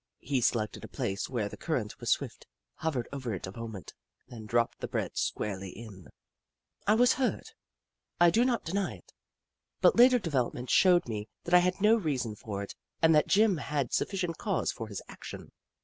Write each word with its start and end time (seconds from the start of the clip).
He 0.17 0.41
selected 0.41 0.83
a 0.83 0.87
place 0.87 1.29
where 1.29 1.47
the 1.47 1.57
current 1.57 1.99
was 1.99 2.09
swift, 2.09 2.47
hovered 2.77 3.07
over 3.13 3.35
it 3.35 3.45
a 3.45 3.51
moment, 3.55 3.93
then 4.27 4.47
dropped 4.47 4.79
the 4.79 4.87
bread 4.87 5.15
squarely 5.15 5.69
in. 5.69 6.07
I 6.87 6.95
was 6.95 7.13
hurt— 7.13 7.53
I 8.19 8.31
do 8.31 8.43
not 8.43 8.65
deny 8.65 8.95
it, 8.95 9.13
but 9.79 9.95
later 9.95 10.17
de 10.17 10.31
velopments 10.31 10.71
showed 10.71 11.07
me 11.07 11.29
that 11.43 11.53
I 11.53 11.59
had 11.59 11.79
no 11.81 11.97
reason 11.97 12.35
for 12.35 12.63
it 12.63 12.73
and 12.99 13.13
that 13.13 13.27
Jim 13.27 13.57
had 13.57 13.93
sufficient 13.93 14.39
cause 14.39 14.71
for 14.71 14.87
his 14.87 15.03
action. 15.07 15.51